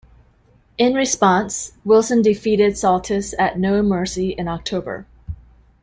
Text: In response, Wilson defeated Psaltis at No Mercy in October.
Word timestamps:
In 0.79 0.95
response, 0.95 1.73
Wilson 1.85 2.23
defeated 2.23 2.73
Psaltis 2.73 3.35
at 3.37 3.59
No 3.59 3.83
Mercy 3.83 4.31
in 4.31 4.47
October. 4.47 5.05